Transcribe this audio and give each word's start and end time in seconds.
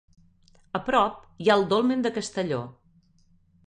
A 0.79 0.81
prop 0.87 1.21
hi 1.43 1.51
ha 1.53 1.59
el 1.59 1.69
Dolmen 1.77 2.05
de 2.09 2.17
Castelló. 2.19 2.67